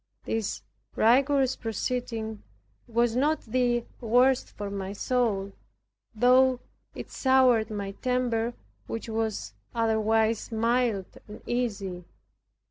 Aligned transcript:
This 0.25 0.63
rigorous 0.95 1.55
proceeding 1.55 2.41
was 2.87 3.15
not 3.15 3.41
the 3.41 3.85
worst 3.99 4.49
for 4.49 4.71
my 4.71 4.93
soul, 4.93 5.51
though 6.15 6.59
it 6.95 7.11
soured 7.11 7.69
my 7.69 7.91
temper, 7.91 8.55
which 8.87 9.07
was 9.07 9.53
otherwise 9.75 10.51
mild 10.51 11.19
and 11.27 11.43
easy. 11.45 12.03